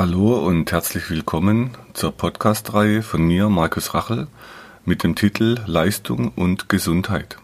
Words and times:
Hallo 0.00 0.38
und 0.46 0.72
herzlich 0.72 1.10
willkommen 1.10 1.72
zur 1.92 2.12
Podcast-Reihe 2.12 3.02
von 3.02 3.20
mir, 3.20 3.50
Markus 3.50 3.92
Rachel, 3.92 4.28
mit 4.86 5.04
dem 5.04 5.14
Titel 5.14 5.58
Leistung 5.66 6.32
und 6.36 6.70
Gesundheit. 6.70 7.36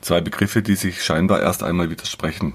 Zwei 0.00 0.20
Begriffe, 0.20 0.62
die 0.62 0.76
sich 0.76 1.02
scheinbar 1.02 1.40
erst 1.40 1.64
einmal 1.64 1.90
widersprechen. 1.90 2.54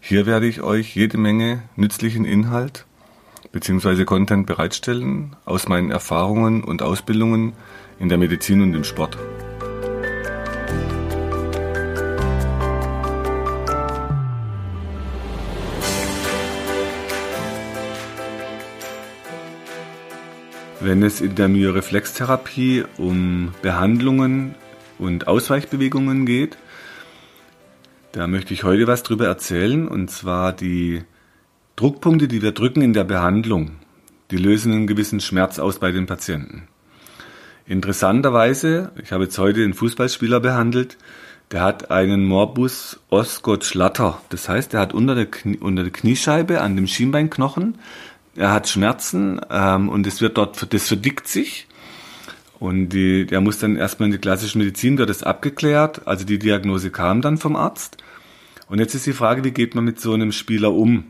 Hier 0.00 0.26
werde 0.26 0.48
ich 0.48 0.62
euch 0.62 0.96
jede 0.96 1.16
Menge 1.16 1.62
nützlichen 1.76 2.24
Inhalt 2.24 2.86
bzw. 3.52 4.04
Content 4.04 4.48
bereitstellen 4.48 5.36
aus 5.44 5.68
meinen 5.68 5.92
Erfahrungen 5.92 6.64
und 6.64 6.82
Ausbildungen 6.82 7.52
in 8.00 8.08
der 8.08 8.18
Medizin 8.18 8.62
und 8.62 8.74
im 8.74 8.82
Sport. 8.82 9.16
Wenn 20.86 21.02
es 21.02 21.20
in 21.20 21.34
der 21.34 21.48
Myoreflextherapie 21.48 22.84
um 22.96 23.52
Behandlungen 23.60 24.54
und 25.00 25.26
Ausweichbewegungen 25.26 26.26
geht, 26.26 26.56
da 28.12 28.28
möchte 28.28 28.54
ich 28.54 28.62
heute 28.62 28.86
was 28.86 29.02
drüber 29.02 29.26
erzählen, 29.26 29.88
und 29.88 30.12
zwar 30.12 30.52
die 30.52 31.02
Druckpunkte, 31.74 32.28
die 32.28 32.40
wir 32.40 32.52
drücken 32.52 32.82
in 32.82 32.92
der 32.92 33.02
Behandlung. 33.02 33.72
Die 34.30 34.36
lösen 34.36 34.72
einen 34.72 34.86
gewissen 34.86 35.18
Schmerz 35.18 35.58
aus 35.58 35.80
bei 35.80 35.90
den 35.90 36.06
Patienten. 36.06 36.68
Interessanterweise, 37.66 38.92
ich 39.02 39.10
habe 39.10 39.24
jetzt 39.24 39.38
heute 39.38 39.64
einen 39.64 39.74
Fußballspieler 39.74 40.38
behandelt, 40.38 40.98
der 41.50 41.62
hat 41.62 41.90
einen 41.90 42.24
Morbus 42.24 43.00
Osgood 43.10 43.64
Schlatter. 43.64 44.20
Das 44.28 44.48
heißt, 44.48 44.74
er 44.74 44.80
hat 44.80 44.94
unter 44.94 45.16
der, 45.16 45.26
Knie, 45.26 45.58
unter 45.58 45.82
der 45.82 45.92
Kniescheibe 45.92 46.60
an 46.60 46.76
dem 46.76 46.86
Schienbeinknochen 46.86 47.78
er 48.36 48.52
hat 48.52 48.68
Schmerzen 48.68 49.40
ähm, 49.50 49.88
und 49.88 50.06
es 50.06 50.20
wird 50.20 50.38
dort, 50.38 50.72
das 50.72 50.88
verdickt 50.88 51.28
sich. 51.28 51.66
Und 52.58 52.90
die, 52.90 53.26
der 53.26 53.40
muss 53.40 53.58
dann 53.58 53.76
erstmal 53.76 54.06
in 54.06 54.12
die 54.12 54.18
klassische 54.18 54.56
Medizin, 54.56 54.96
wird 54.98 55.10
das 55.10 55.22
abgeklärt. 55.22 56.06
Also 56.06 56.24
die 56.24 56.38
Diagnose 56.38 56.90
kam 56.90 57.20
dann 57.20 57.36
vom 57.38 57.54
Arzt. 57.54 57.98
Und 58.68 58.78
jetzt 58.78 58.94
ist 58.94 59.06
die 59.06 59.12
Frage, 59.12 59.44
wie 59.44 59.50
geht 59.50 59.74
man 59.74 59.84
mit 59.84 60.00
so 60.00 60.14
einem 60.14 60.32
Spieler 60.32 60.72
um? 60.72 61.04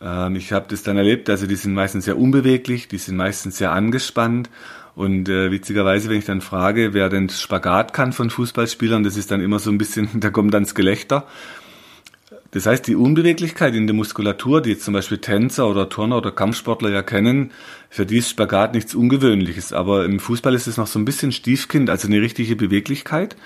Ähm, 0.00 0.36
ich 0.36 0.52
habe 0.52 0.66
das 0.68 0.82
dann 0.82 0.96
erlebt, 0.96 1.30
also 1.30 1.46
die 1.46 1.56
sind 1.56 1.74
meistens 1.74 2.06
sehr 2.06 2.18
unbeweglich, 2.18 2.88
die 2.88 2.98
sind 2.98 3.16
meistens 3.16 3.58
sehr 3.58 3.72
angespannt. 3.72 4.50
Und 4.94 5.28
äh, 5.28 5.50
witzigerweise, 5.50 6.10
wenn 6.10 6.18
ich 6.18 6.26
dann 6.26 6.42
frage, 6.42 6.92
wer 6.92 7.08
denn 7.08 7.30
Spagat 7.30 7.94
kann 7.94 8.12
von 8.12 8.28
Fußballspielern, 8.28 9.04
das 9.04 9.16
ist 9.16 9.30
dann 9.30 9.40
immer 9.40 9.58
so 9.58 9.70
ein 9.70 9.78
bisschen, 9.78 10.08
da 10.20 10.30
kommt 10.30 10.52
dann 10.52 10.64
das 10.64 10.74
Gelächter. 10.74 11.26
Das 12.52 12.66
heißt, 12.66 12.86
die 12.86 12.94
Unbeweglichkeit 12.94 13.74
in 13.74 13.86
der 13.86 13.96
Muskulatur, 13.96 14.60
die 14.60 14.70
jetzt 14.70 14.84
zum 14.84 14.92
Beispiel 14.92 15.16
Tänzer 15.16 15.66
oder 15.66 15.88
Turner 15.88 16.18
oder 16.18 16.30
Kampfsportler 16.30 16.90
ja 16.90 17.02
kennen, 17.02 17.50
für 17.88 18.04
die 18.04 18.18
ist 18.18 18.28
Spagat 18.28 18.74
nichts 18.74 18.94
Ungewöhnliches. 18.94 19.72
Aber 19.72 20.04
im 20.04 20.20
Fußball 20.20 20.54
ist 20.54 20.66
es 20.66 20.76
noch 20.76 20.86
so 20.86 20.98
ein 20.98 21.06
bisschen 21.06 21.32
Stiefkind, 21.32 21.88
also 21.88 22.08
eine 22.08 22.20
richtige 22.20 22.54
Beweglichkeit. 22.54 23.36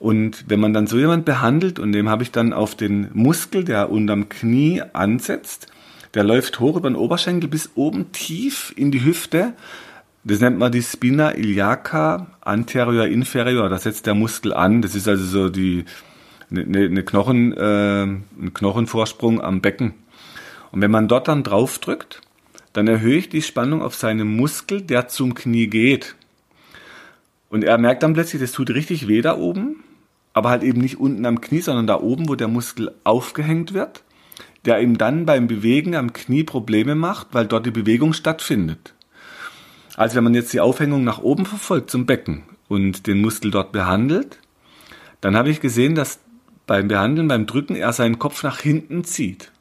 Und 0.00 0.44
wenn 0.48 0.58
man 0.58 0.72
dann 0.72 0.88
so 0.88 0.98
jemand 0.98 1.24
behandelt 1.24 1.78
und 1.78 1.92
dem 1.92 2.08
habe 2.08 2.24
ich 2.24 2.32
dann 2.32 2.52
auf 2.52 2.74
den 2.74 3.08
Muskel, 3.14 3.62
der 3.62 3.90
unterm 3.90 4.28
Knie 4.28 4.82
ansetzt, 4.92 5.68
der 6.14 6.24
läuft 6.24 6.58
hoch 6.58 6.76
über 6.76 6.90
den 6.90 6.96
Oberschenkel 6.96 7.48
bis 7.48 7.70
oben 7.76 8.10
tief 8.10 8.74
in 8.76 8.90
die 8.90 9.04
Hüfte. 9.04 9.52
Das 10.24 10.40
nennt 10.40 10.58
man 10.58 10.72
die 10.72 10.82
Spina 10.82 11.30
iliaca 11.30 12.26
anterior 12.40 13.06
inferior. 13.06 13.68
Da 13.68 13.78
setzt 13.78 14.06
der 14.06 14.14
Muskel 14.14 14.52
an. 14.52 14.82
Das 14.82 14.96
ist 14.96 15.06
also 15.06 15.24
so 15.24 15.48
die 15.48 15.84
eine, 16.50 16.86
eine 16.86 17.04
Knochen, 17.04 17.52
äh, 17.52 18.02
ein 18.02 18.52
Knochenvorsprung 18.54 19.40
am 19.40 19.60
Becken. 19.60 19.94
Und 20.72 20.80
wenn 20.82 20.90
man 20.90 21.08
dort 21.08 21.28
dann 21.28 21.42
drauf 21.42 21.78
drückt, 21.78 22.20
dann 22.72 22.88
erhöhe 22.88 23.16
ich 23.16 23.28
die 23.28 23.42
Spannung 23.42 23.82
auf 23.82 23.94
seinen 23.94 24.36
Muskel, 24.36 24.82
der 24.82 25.08
zum 25.08 25.34
Knie 25.34 25.66
geht. 25.66 26.14
Und 27.48 27.64
er 27.64 27.78
merkt 27.78 28.02
dann 28.02 28.12
plötzlich, 28.12 28.42
das 28.42 28.52
tut 28.52 28.70
richtig 28.70 29.08
weh 29.08 29.22
da 29.22 29.36
oben, 29.38 29.82
aber 30.34 30.50
halt 30.50 30.62
eben 30.62 30.80
nicht 30.80 31.00
unten 31.00 31.24
am 31.24 31.40
Knie, 31.40 31.60
sondern 31.60 31.86
da 31.86 32.00
oben, 32.00 32.28
wo 32.28 32.34
der 32.34 32.48
Muskel 32.48 32.92
aufgehängt 33.04 33.72
wird, 33.72 34.02
der 34.66 34.80
ihm 34.82 34.98
dann 34.98 35.24
beim 35.24 35.46
Bewegen 35.46 35.94
am 35.94 36.12
Knie 36.12 36.44
Probleme 36.44 36.94
macht, 36.94 37.28
weil 37.32 37.46
dort 37.46 37.64
die 37.64 37.70
Bewegung 37.70 38.12
stattfindet. 38.12 38.92
Also 39.96 40.16
wenn 40.16 40.24
man 40.24 40.34
jetzt 40.34 40.52
die 40.52 40.60
Aufhängung 40.60 41.04
nach 41.04 41.20
oben 41.20 41.46
verfolgt 41.46 41.90
zum 41.90 42.04
Becken 42.04 42.42
und 42.68 43.06
den 43.06 43.22
Muskel 43.22 43.50
dort 43.50 43.72
behandelt, 43.72 44.38
dann 45.22 45.36
habe 45.36 45.48
ich 45.48 45.60
gesehen, 45.62 45.94
dass 45.94 46.20
beim 46.66 46.88
Behandeln, 46.88 47.28
beim 47.28 47.46
Drücken 47.46 47.76
er 47.76 47.92
seinen 47.92 48.18
Kopf 48.18 48.42
nach 48.42 48.60
hinten 48.60 49.04
zieht. 49.04 49.52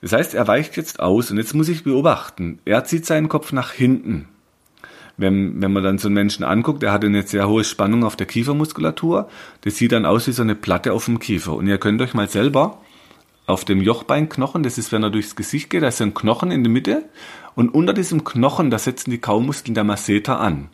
Das 0.00 0.12
heißt, 0.12 0.34
er 0.34 0.46
weicht 0.46 0.76
jetzt 0.76 1.00
aus 1.00 1.30
und 1.30 1.38
jetzt 1.38 1.54
muss 1.54 1.68
ich 1.68 1.84
beobachten. 1.84 2.58
Er 2.64 2.84
zieht 2.84 3.06
seinen 3.06 3.28
Kopf 3.28 3.52
nach 3.52 3.72
hinten. 3.72 4.28
Wenn, 5.16 5.62
wenn 5.62 5.72
man 5.72 5.82
dann 5.82 5.98
so 5.98 6.08
einen 6.08 6.14
Menschen 6.14 6.44
anguckt, 6.44 6.82
der 6.82 6.92
hat 6.92 7.04
eine 7.04 7.22
sehr 7.22 7.48
hohe 7.48 7.64
Spannung 7.64 8.04
auf 8.04 8.16
der 8.16 8.26
Kiefermuskulatur. 8.26 9.28
Das 9.62 9.76
sieht 9.76 9.92
dann 9.92 10.04
aus 10.04 10.26
wie 10.26 10.32
so 10.32 10.42
eine 10.42 10.56
Platte 10.56 10.92
auf 10.92 11.06
dem 11.06 11.20
Kiefer. 11.20 11.54
Und 11.54 11.68
ihr 11.68 11.78
könnt 11.78 12.02
euch 12.02 12.14
mal 12.14 12.28
selber 12.28 12.82
auf 13.46 13.64
dem 13.64 13.80
Jochbeinknochen, 13.80 14.62
das 14.62 14.78
ist, 14.78 14.90
wenn 14.90 15.02
er 15.02 15.10
durchs 15.10 15.36
Gesicht 15.36 15.70
geht, 15.70 15.82
da 15.82 15.88
ist 15.88 16.00
ein 16.00 16.14
Knochen 16.14 16.50
in 16.50 16.64
der 16.64 16.72
Mitte. 16.72 17.04
Und 17.54 17.70
unter 17.70 17.92
diesem 17.92 18.24
Knochen, 18.24 18.70
da 18.70 18.78
setzen 18.78 19.10
die 19.10 19.18
Kaumuskeln 19.18 19.74
der 19.74 19.84
Masseter 19.84 20.40
an. 20.40 20.68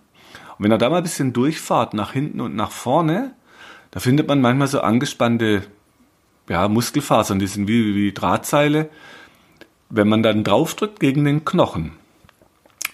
Und 0.57 0.65
wenn 0.65 0.71
er 0.73 0.79
da 0.79 0.89
mal 0.89 0.99
ein 0.99 1.03
bisschen 1.03 1.33
durchfahrt, 1.33 1.95
nach 1.95 2.13
hinten 2.13 2.41
und 2.41 2.55
nach 2.55 2.71
vorne, 2.71 3.35
da 3.91 4.01
findet 4.01 4.29
man 4.29 4.41
manchmal 4.41 4.69
so 4.69 4.81
angespannte 4.81 5.63
ja, 6.49 6.69
Muskelfasern, 6.69 7.39
die 7.39 7.47
sind 7.47 7.69
wie, 7.69 7.95
wie 7.95 8.13
Drahtseile. 8.13 8.89
Wenn 9.89 10.09
man 10.09 10.23
dann 10.23 10.45
draufdrückt 10.45 11.01
gegen 11.01 11.25
den 11.25 11.45
Knochen, 11.45 11.93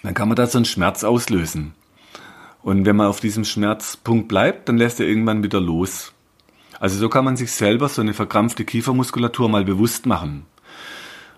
dann 0.03 0.13
kann 0.13 0.27
man 0.27 0.35
da 0.35 0.47
so 0.47 0.57
einen 0.57 0.65
Schmerz 0.65 1.03
auslösen. 1.03 1.73
Und 2.63 2.85
wenn 2.85 2.95
man 2.95 3.07
auf 3.07 3.19
diesem 3.19 3.45
Schmerzpunkt 3.45 4.27
bleibt, 4.27 4.67
dann 4.67 4.77
lässt 4.77 4.99
er 4.99 5.07
irgendwann 5.07 5.43
wieder 5.43 5.61
los. 5.61 6.13
Also 6.79 6.97
so 6.97 7.09
kann 7.09 7.25
man 7.25 7.37
sich 7.37 7.51
selber 7.51 7.89
so 7.89 8.01
eine 8.01 8.13
verkrampfte 8.13 8.65
Kiefermuskulatur 8.65 9.49
mal 9.49 9.63
bewusst 9.63 10.05
machen. 10.05 10.45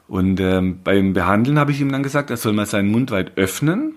Und 0.07 0.39
ähm, 0.39 0.79
beim 0.83 1.13
Behandeln 1.13 1.59
habe 1.59 1.71
ich 1.71 1.81
ihm 1.81 1.91
dann 1.91 2.03
gesagt, 2.03 2.29
er 2.29 2.37
soll 2.37 2.53
mal 2.53 2.65
seinen 2.65 2.91
Mund 2.91 3.11
weit 3.11 3.37
öffnen. 3.37 3.93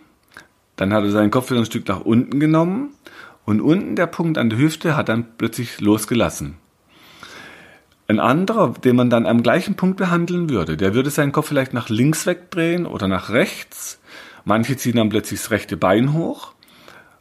Dann 0.76 0.92
hat 0.92 1.04
er 1.04 1.10
seinen 1.10 1.30
Kopf 1.30 1.50
wieder 1.50 1.60
ein 1.60 1.66
Stück 1.66 1.88
nach 1.88 2.00
unten 2.00 2.38
genommen 2.38 2.90
und 3.44 3.60
unten 3.60 3.96
der 3.96 4.06
Punkt 4.06 4.38
an 4.38 4.50
der 4.50 4.58
Hüfte 4.58 4.96
hat 4.96 5.08
dann 5.08 5.26
plötzlich 5.36 5.80
losgelassen. 5.80 6.56
Ein 8.08 8.20
anderer, 8.20 8.74
den 8.84 8.96
man 8.96 9.10
dann 9.10 9.26
am 9.26 9.42
gleichen 9.42 9.74
Punkt 9.74 9.96
behandeln 9.96 10.50
würde, 10.50 10.76
der 10.76 10.94
würde 10.94 11.10
seinen 11.10 11.32
Kopf 11.32 11.48
vielleicht 11.48 11.72
nach 11.72 11.88
links 11.88 12.26
wegdrehen 12.26 12.86
oder 12.86 13.08
nach 13.08 13.30
rechts. 13.30 14.00
Manche 14.44 14.76
ziehen 14.76 14.96
dann 14.96 15.08
plötzlich 15.08 15.40
das 15.40 15.50
rechte 15.50 15.76
Bein 15.76 16.12
hoch. 16.12 16.52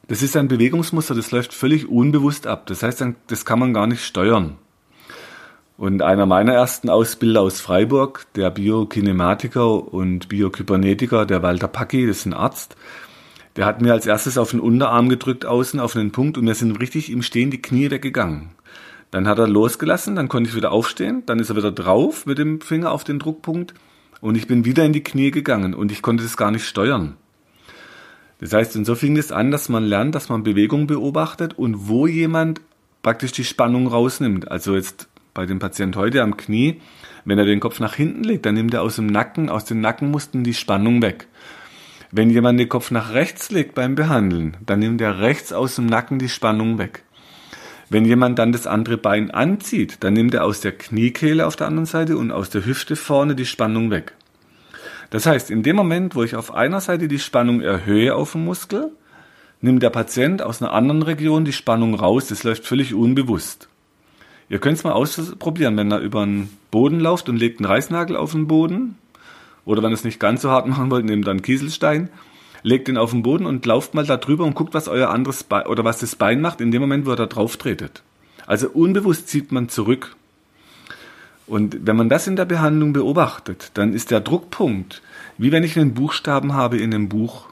Das 0.08 0.22
ist 0.22 0.36
ein 0.36 0.48
Bewegungsmuster, 0.48 1.16
das 1.16 1.32
läuft 1.32 1.54
völlig 1.54 1.88
unbewusst 1.88 2.48
ab. 2.48 2.66
Das 2.66 2.84
heißt, 2.84 3.06
das 3.28 3.46
kann 3.46 3.60
man 3.60 3.74
gar 3.74 3.88
nicht 3.88 4.04
steuern. 4.04 4.58
Und 5.78 6.02
einer 6.02 6.26
meiner 6.26 6.54
ersten 6.54 6.90
Ausbilder 6.90 7.42
aus 7.42 7.62
Freiburg, 7.62 8.28
der 8.36 8.52
Biokinematiker 8.52 9.94
und 9.94 10.30
Biokybernetiker, 10.30 11.26
der 11.26 11.42
Walter 11.42 11.68
Packi, 11.68 12.06
das 12.06 12.18
ist 12.18 12.26
ein 12.26 12.34
Arzt, 12.34 12.76
der 13.56 13.66
hat 13.66 13.82
mir 13.82 13.94
als 13.94 14.06
erstes 14.06 14.38
auf 14.38 14.52
den 14.52 14.60
Unterarm 14.60 15.10
gedrückt 15.10 15.46
außen 15.46 15.80
auf 15.80 15.96
einen 15.96 16.12
Punkt 16.12 16.38
und 16.38 16.46
mir 16.46 16.56
sind 16.56 16.80
richtig 16.80 17.12
im 17.12 17.22
Stehen 17.22 17.52
die 17.52 17.62
Knie 17.62 17.92
weggegangen. 17.92 18.52
Dann 19.12 19.28
hat 19.28 19.40
er 19.40 19.48
losgelassen, 19.48 20.16
dann 20.16 20.30
konnte 20.30 20.50
ich 20.50 20.56
wieder 20.56 20.72
aufstehen, 20.72 21.24
dann 21.26 21.40
ist 21.40 21.50
er 21.50 21.58
wieder 21.58 21.72
drauf 21.72 22.26
mit 22.26 22.38
dem 22.38 22.62
Finger 22.62 22.92
auf 22.92 23.04
den 23.04 23.20
Druckpunkt 23.20 23.74
und 24.22 24.36
ich 24.36 24.48
bin 24.48 24.64
wieder 24.64 24.86
in 24.86 24.94
die 24.94 25.04
Knie 25.04 25.32
gegangen 25.32 25.74
und 25.74 25.92
ich 25.92 26.02
konnte 26.02 26.24
das 26.24 26.38
gar 26.38 26.52
nicht 26.52 26.66
steuern. 26.66 27.18
Das 28.40 28.54
heißt, 28.54 28.76
und 28.76 28.86
so 28.86 28.96
fing 28.96 29.18
es 29.18 29.32
an, 29.32 29.52
dass 29.52 29.70
man 29.70 29.84
lernt, 29.84 30.16
dass 30.16 30.30
man 30.30 30.44
Bewegung 30.44 30.88
beobachtet 30.88 31.58
und 31.58 31.88
wo 31.90 32.08
jemand 32.08 32.62
praktisch 33.04 33.32
die 33.34 33.44
Spannung 33.44 33.88
rausnimmt. 33.88 34.50
Also 34.50 34.76
jetzt 34.76 35.10
bei 35.34 35.46
dem 35.46 35.60
Patient 35.60 35.96
heute 35.96 36.24
am 36.24 36.38
Knie, 36.38 36.82
wenn 37.26 37.38
er 37.38 37.46
den 37.46 37.60
Kopf 37.60 37.80
nach 37.80 37.94
hinten 37.94 38.24
legt, 38.24 38.46
dann 38.46 38.56
nimmt 38.56 38.74
er 38.74 38.82
aus 38.82 38.96
dem 38.96 39.08
Nacken, 39.08 39.50
aus 39.50 39.66
den 39.66 39.82
Nackenmuskeln 39.82 40.44
die 40.44 40.54
Spannung 40.54 41.02
weg. 41.02 41.28
Wenn 42.12 42.30
jemand 42.30 42.60
den 42.60 42.68
Kopf 42.68 42.92
nach 42.92 43.14
rechts 43.14 43.52
legt 43.52 43.74
beim 43.74 43.96
Behandeln, 43.96 44.58
dann 44.66 44.80
nimmt 44.80 45.00
er 45.00 45.20
rechts 45.20 45.54
aus 45.54 45.76
dem 45.76 45.86
Nacken 45.86 46.20
die 46.20 46.28
Spannung 46.28 46.78
weg. 46.78 47.04
Wenn 47.90 48.04
jemand 48.04 48.38
dann 48.38 48.52
das 48.52 48.68
andere 48.68 48.98
Bein 48.98 49.32
anzieht, 49.32 49.98
dann 50.02 50.14
nimmt 50.14 50.34
er 50.34 50.44
aus 50.44 50.60
der 50.60 50.74
Kniekehle 50.74 51.48
auf 51.48 51.56
der 51.56 51.68
anderen 51.68 51.86
Seite 51.86 52.18
und 52.18 52.32
aus 52.32 52.50
der 52.50 52.66
Hüfte 52.66 52.96
vorne 52.98 53.36
die 53.36 53.46
Spannung 53.46 53.92
weg. 53.92 54.14
Das 55.10 55.26
heißt, 55.26 55.52
in 55.52 55.64
dem 55.64 55.76
Moment, 55.76 56.16
wo 56.16 56.24
ich 56.24 56.36
auf 56.36 56.54
einer 56.54 56.82
Seite 56.82 57.08
die 57.08 57.20
Spannung 57.20 57.62
erhöhe 57.62 58.16
auf 58.16 58.34
dem 58.34 58.46
Muskel, 58.46 58.92
nimmt 59.62 59.84
der 59.84 59.90
Patient 59.90 60.42
aus 60.42 60.62
einer 60.62 60.74
anderen 60.74 61.04
Region 61.04 61.46
die 61.46 61.54
Spannung 61.54 61.96
raus. 61.96 62.28
Das 62.28 62.44
läuft 62.44 62.66
völlig 62.66 62.94
unbewusst. 62.94 63.70
Ihr 64.50 64.60
könnt 64.60 64.78
es 64.78 64.84
mal 64.84 64.94
ausprobieren, 64.94 65.78
wenn 65.78 65.92
er 65.92 66.00
über 66.00 66.26
den 66.26 66.50
Boden 66.72 67.00
läuft 67.00 67.30
und 67.30 67.38
legt 67.38 67.60
einen 67.60 67.72
Reißnagel 67.72 68.18
auf 68.18 68.32
den 68.32 68.48
Boden, 68.48 68.98
oder 69.66 69.84
wenn 69.84 69.92
ihr 69.92 69.96
es 69.96 70.04
nicht 70.04 70.20
ganz 70.20 70.42
so 70.42 70.50
hart 70.50 70.68
machen 70.68 70.90
wollt, 70.90 71.06
nehmt 71.06 71.28
dann 71.28 71.42
Kieselstein, 71.42 72.10
legt 72.64 72.88
den 72.88 72.98
auf 72.98 73.12
den 73.12 73.24
Boden 73.24 73.46
und 73.46 73.66
lauft 73.66 73.94
mal 73.94 74.06
da 74.06 74.18
drüber 74.18 74.46
und 74.46 74.56
guckt, 74.56 74.74
was 74.74 74.88
euer 74.88 75.10
anderes 75.10 75.44
Bein 75.44 75.66
oder 75.68 75.84
was 75.84 76.00
das 76.00 76.16
Bein 76.16 76.42
macht 76.42 76.62
in 76.62 76.72
dem 76.72 76.82
Moment, 76.82 77.06
wo 77.06 77.12
ihr 77.12 77.16
da 77.16 77.26
drauf 77.26 77.58
tretet. 77.58 78.04
Also 78.48 78.70
unbewusst 78.70 79.28
zieht 79.28 79.52
man 79.52 79.70
zurück. 79.70 80.16
Und 81.48 81.86
wenn 81.86 81.96
man 81.96 82.10
das 82.10 82.28
in 82.28 82.36
der 82.36 82.46
Behandlung 82.46 82.94
beobachtet, 82.94 83.72
dann 83.74 83.94
ist 83.94 84.12
der 84.12 84.22
Druckpunkt, 84.22 85.02
wie 85.38 85.52
wenn 85.52 85.64
ich 85.64 85.78
einen 85.78 85.94
Buchstaben 85.94 86.54
habe 86.54 86.78
in 86.78 86.94
einem 86.94 87.10
Buch. 87.10 87.48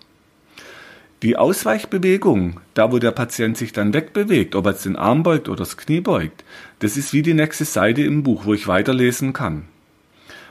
Die 1.22 1.36
Ausweichbewegung, 1.36 2.62
da 2.76 2.94
wo 2.94 3.00
der 3.00 3.12
Patient 3.12 3.58
sich 3.58 3.74
dann 3.74 3.94
wegbewegt, 3.94 4.56
ob 4.56 4.66
er 4.66 4.72
jetzt 4.72 4.86
den 4.86 4.96
Arm 4.96 5.24
beugt 5.24 5.50
oder 5.50 5.58
das 5.58 5.76
Knie 5.76 6.00
beugt, 6.00 6.46
das 6.80 6.96
ist 6.96 7.12
wie 7.12 7.22
die 7.22 7.34
nächste 7.34 7.66
Seite 7.66 8.04
im 8.04 8.24
Buch, 8.24 8.46
wo 8.46 8.54
ich 8.54 8.70
weiterlesen 8.70 9.34
kann. 9.34 9.64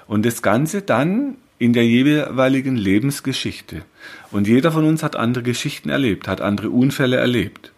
Und 0.06 0.26
das 0.26 0.42
Ganze 0.42 0.82
dann 0.82 1.36
in 1.58 1.72
der 1.72 1.86
jeweiligen 1.86 2.76
Lebensgeschichte. 2.76 3.82
Und 4.30 4.46
jeder 4.46 4.72
von 4.72 4.84
uns 4.84 5.02
hat 5.02 5.16
andere 5.16 5.42
Geschichten 5.42 5.88
erlebt, 5.88 6.28
hat 6.28 6.40
andere 6.40 6.70
Unfälle 6.70 7.16
erlebt. 7.16 7.72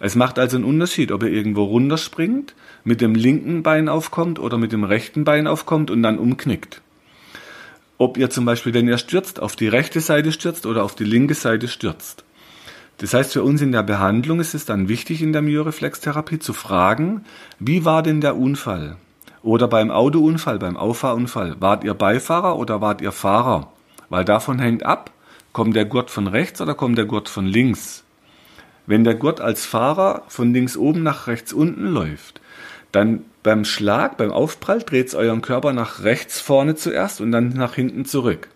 Es 0.00 0.14
macht 0.14 0.38
also 0.38 0.56
einen 0.56 0.66
Unterschied, 0.66 1.12
ob 1.12 1.22
er 1.22 1.30
irgendwo 1.30 1.64
runterspringt, 1.64 2.54
mit 2.84 3.00
dem 3.00 3.14
linken 3.14 3.62
Bein 3.62 3.88
aufkommt 3.88 4.38
oder 4.38 4.58
mit 4.58 4.72
dem 4.72 4.84
rechten 4.84 5.24
Bein 5.24 5.46
aufkommt 5.46 5.90
und 5.90 6.02
dann 6.02 6.18
umknickt 6.18 6.82
ob 7.98 8.18
ihr 8.18 8.30
zum 8.30 8.44
Beispiel, 8.44 8.74
wenn 8.74 8.88
ihr 8.88 8.98
stürzt, 8.98 9.40
auf 9.40 9.56
die 9.56 9.68
rechte 9.68 10.00
Seite 10.00 10.32
stürzt 10.32 10.66
oder 10.66 10.84
auf 10.84 10.94
die 10.94 11.04
linke 11.04 11.34
Seite 11.34 11.68
stürzt. 11.68 12.24
Das 12.98 13.14
heißt, 13.14 13.32
für 13.32 13.42
uns 13.42 13.60
in 13.60 13.72
der 13.72 13.82
Behandlung 13.82 14.40
ist 14.40 14.54
es 14.54 14.66
dann 14.66 14.88
wichtig, 14.88 15.22
in 15.22 15.32
der 15.32 15.42
Myoreflextherapie 15.42 16.38
zu 16.38 16.52
fragen, 16.52 17.24
wie 17.58 17.84
war 17.84 18.02
denn 18.02 18.20
der 18.20 18.36
Unfall? 18.36 18.96
Oder 19.44 19.68
beim 19.68 19.90
Autounfall, 19.90 20.58
beim 20.58 20.78
Auffahrunfall, 20.78 21.56
wart 21.60 21.84
ihr 21.84 21.92
Beifahrer 21.92 22.56
oder 22.56 22.80
wart 22.80 23.02
ihr 23.02 23.12
Fahrer? 23.12 23.70
Weil 24.08 24.24
davon 24.24 24.58
hängt 24.58 24.86
ab, 24.86 25.10
kommt 25.52 25.76
der 25.76 25.84
Gurt 25.84 26.10
von 26.10 26.26
rechts 26.28 26.62
oder 26.62 26.74
kommt 26.74 26.96
der 26.96 27.04
Gurt 27.04 27.28
von 27.28 27.44
links? 27.44 28.04
Wenn 28.86 29.04
der 29.04 29.14
Gurt 29.14 29.42
als 29.42 29.66
Fahrer 29.66 30.22
von 30.28 30.54
links 30.54 30.78
oben 30.78 31.02
nach 31.02 31.26
rechts 31.26 31.52
unten 31.52 31.88
läuft, 31.88 32.40
dann 32.90 33.26
beim 33.42 33.66
Schlag, 33.66 34.16
beim 34.16 34.32
Aufprall 34.32 34.78
dreht 34.78 35.08
es 35.08 35.14
euren 35.14 35.42
Körper 35.42 35.74
nach 35.74 36.02
rechts 36.02 36.40
vorne 36.40 36.74
zuerst 36.74 37.20
und 37.20 37.30
dann 37.30 37.50
nach 37.50 37.74
hinten 37.74 38.06
zurück. 38.06 38.48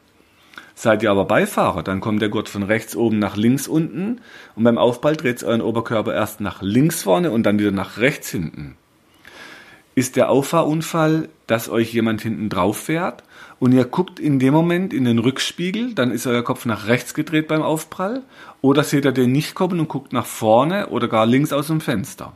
Seid 0.75 1.02
ihr 1.02 1.11
aber 1.11 1.26
Beifahrer, 1.26 1.82
dann 1.82 2.00
kommt 2.00 2.23
der 2.23 2.31
Gurt 2.31 2.49
von 2.49 2.62
rechts 2.62 2.96
oben 2.96 3.19
nach 3.19 3.37
links 3.37 3.69
unten 3.69 4.23
und 4.56 4.64
beim 4.64 4.79
Aufprall 4.79 5.17
dreht 5.17 5.37
es 5.37 5.44
euren 5.44 5.61
Oberkörper 5.61 6.14
erst 6.14 6.41
nach 6.41 6.62
links 6.62 7.02
vorne 7.02 7.31
und 7.31 7.43
dann 7.43 7.58
wieder 7.58 7.73
nach 7.73 7.99
rechts 7.99 8.31
hinten. 8.31 8.79
Ist 9.98 10.14
der 10.14 10.30
Auffahrunfall, 10.30 11.28
dass 11.48 11.68
euch 11.68 11.92
jemand 11.92 12.20
hinten 12.20 12.50
drauf 12.50 12.78
fährt 12.78 13.24
und 13.58 13.72
ihr 13.72 13.84
guckt 13.84 14.20
in 14.20 14.38
dem 14.38 14.54
Moment 14.54 14.94
in 14.94 15.04
den 15.04 15.18
Rückspiegel, 15.18 15.92
dann 15.92 16.12
ist 16.12 16.24
euer 16.28 16.44
Kopf 16.44 16.66
nach 16.66 16.86
rechts 16.86 17.14
gedreht 17.14 17.48
beim 17.48 17.62
Aufprall 17.62 18.22
oder 18.60 18.84
seht 18.84 19.06
ihr 19.06 19.10
den 19.10 19.32
nicht 19.32 19.56
kommen 19.56 19.80
und 19.80 19.88
guckt 19.88 20.12
nach 20.12 20.24
vorne 20.24 20.90
oder 20.90 21.08
gar 21.08 21.26
links 21.26 21.52
aus 21.52 21.66
dem 21.66 21.80
Fenster. 21.80 22.32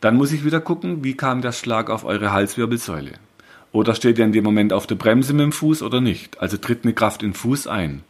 Dann 0.00 0.16
muss 0.16 0.32
ich 0.32 0.44
wieder 0.44 0.58
gucken, 0.58 1.04
wie 1.04 1.16
kam 1.16 1.40
der 1.40 1.52
Schlag 1.52 1.88
auf 1.88 2.04
eure 2.04 2.32
Halswirbelsäule. 2.32 3.12
Oder 3.70 3.94
steht 3.94 4.18
ihr 4.18 4.24
in 4.24 4.32
dem 4.32 4.42
Moment 4.42 4.72
auf 4.72 4.88
der 4.88 4.96
Bremse 4.96 5.34
mit 5.34 5.44
dem 5.44 5.52
Fuß 5.52 5.82
oder 5.82 6.00
nicht? 6.00 6.40
Also 6.40 6.56
tritt 6.56 6.82
eine 6.82 6.94
Kraft 6.94 7.22
in 7.22 7.28
den 7.28 7.34
Fuß 7.36 7.68
ein. 7.68 8.02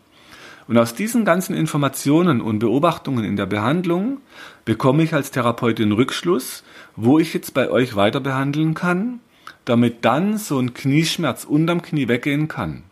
Und 0.68 0.78
aus 0.78 0.94
diesen 0.94 1.24
ganzen 1.24 1.54
Informationen 1.54 2.40
und 2.40 2.58
Beobachtungen 2.58 3.24
in 3.24 3.36
der 3.36 3.46
Behandlung 3.46 4.18
bekomme 4.64 5.04
ich 5.04 5.14
als 5.14 5.30
Therapeutin 5.30 5.92
Rückschluss, 5.92 6.64
wo 6.96 7.18
ich 7.18 7.32
jetzt 7.34 7.54
bei 7.54 7.70
euch 7.70 7.94
weiter 7.94 8.20
behandeln 8.20 8.74
kann, 8.74 9.20
damit 9.64 10.04
dann 10.04 10.38
so 10.38 10.58
ein 10.58 10.74
Knieschmerz 10.74 11.44
unterm 11.44 11.82
Knie 11.82 12.08
weggehen 12.08 12.48
kann. 12.48 12.82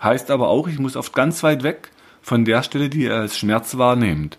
Heißt 0.00 0.30
aber 0.30 0.48
auch, 0.48 0.68
ich 0.68 0.78
muss 0.78 0.96
oft 0.96 1.12
ganz 1.12 1.42
weit 1.42 1.64
weg 1.64 1.90
von 2.22 2.44
der 2.44 2.62
Stelle, 2.62 2.88
die 2.88 3.04
ihr 3.04 3.14
als 3.14 3.36
Schmerz 3.36 3.78
wahrnehmt. 3.78 4.38